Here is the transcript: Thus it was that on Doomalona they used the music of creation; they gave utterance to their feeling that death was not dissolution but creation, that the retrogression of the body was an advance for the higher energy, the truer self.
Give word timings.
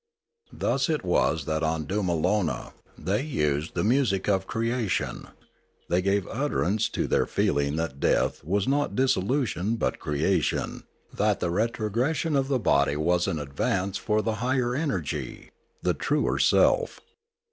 Thus 0.51 0.89
it 0.89 1.05
was 1.05 1.45
that 1.45 1.61
on 1.61 1.85
Doomalona 1.85 2.73
they 2.97 3.21
used 3.21 3.75
the 3.75 3.83
music 3.83 4.27
of 4.27 4.47
creation; 4.47 5.27
they 5.89 6.01
gave 6.01 6.25
utterance 6.27 6.89
to 6.89 7.05
their 7.05 7.27
feeling 7.27 7.75
that 7.75 7.99
death 7.99 8.43
was 8.43 8.67
not 8.67 8.95
dissolution 8.95 9.75
but 9.75 9.99
creation, 9.99 10.85
that 11.13 11.39
the 11.39 11.51
retrogression 11.51 12.35
of 12.35 12.47
the 12.47 12.57
body 12.57 12.95
was 12.95 13.27
an 13.27 13.37
advance 13.37 13.99
for 13.99 14.23
the 14.23 14.37
higher 14.41 14.73
energy, 14.73 15.51
the 15.83 15.93
truer 15.93 16.39
self. 16.39 16.99